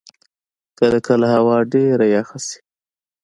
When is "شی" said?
2.45-2.59